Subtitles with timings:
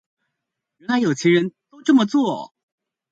[0.79, 2.55] 原來有錢人都這麼做